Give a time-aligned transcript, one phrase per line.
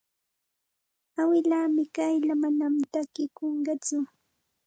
[1.21, 3.97] Awilaa Mikayla manam takikunqatsu.